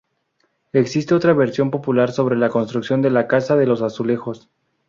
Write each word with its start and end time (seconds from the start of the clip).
Existe 0.73 1.13
otra 1.13 1.31
versión 1.33 1.69
popular 1.69 2.11
sobre 2.11 2.35
la 2.35 2.49
construcción 2.49 3.03
de 3.03 3.11
la 3.11 3.27
"'Casa 3.27 3.55
de 3.55 3.67
los 3.67 3.83
azulejos". 3.83 4.49